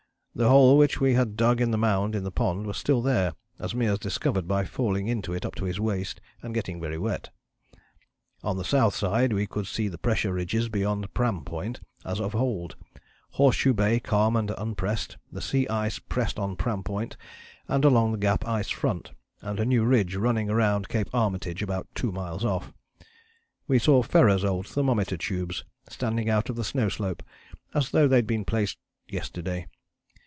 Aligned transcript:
The 0.33 0.47
hole 0.47 0.77
which 0.77 1.01
we 1.01 1.13
had 1.13 1.35
dug 1.35 1.59
in 1.59 1.71
the 1.71 1.77
mound 1.77 2.15
in 2.15 2.23
the 2.23 2.31
pond 2.31 2.65
was 2.65 2.77
still 2.77 3.01
there, 3.01 3.33
as 3.59 3.73
Meares 3.75 3.99
discovered 3.99 4.47
by 4.47 4.63
falling 4.63 5.07
into 5.09 5.33
it 5.33 5.45
up 5.45 5.55
to 5.55 5.65
his 5.65 5.77
waist, 5.77 6.21
and 6.41 6.53
getting 6.53 6.79
very 6.79 6.97
wet. 6.97 7.31
"On 8.41 8.55
the 8.55 8.63
south 8.63 8.95
side 8.95 9.33
we 9.33 9.45
could 9.45 9.67
see 9.67 9.89
the 9.89 9.97
pressure 9.97 10.31
ridges 10.31 10.69
beyond 10.69 11.13
Pram 11.13 11.43
Point 11.43 11.81
as 12.05 12.21
of 12.21 12.33
old 12.33 12.77
Horseshoe 13.31 13.73
Bay 13.73 13.99
calm 13.99 14.37
and 14.37 14.49
unpressed 14.57 15.17
the 15.33 15.41
sea 15.41 15.67
ice 15.67 15.99
pressed 15.99 16.39
on 16.39 16.55
Pram 16.55 16.81
Point 16.81 17.17
and 17.67 17.83
along 17.83 18.13
the 18.13 18.17
Gap 18.17 18.47
ice 18.47 18.69
front, 18.69 19.11
and 19.41 19.59
a 19.59 19.65
new 19.65 19.83
ridge 19.83 20.15
running 20.15 20.49
around 20.49 20.87
C. 20.89 21.03
Armitage 21.13 21.61
about 21.61 21.89
2 21.93 22.09
miles 22.09 22.45
off. 22.45 22.73
We 23.67 23.79
saw 23.79 24.01
Ferrar's 24.01 24.45
old 24.45 24.65
thermometer 24.65 25.17
tubes 25.17 25.65
standing 25.89 26.29
out 26.29 26.49
of 26.49 26.55
the 26.55 26.63
snow 26.63 26.87
slope 26.87 27.21
as 27.73 27.91
though 27.91 28.07
they'd 28.07 28.25
been 28.25 28.45
placed 28.45 28.77
yesterday. 29.09 29.67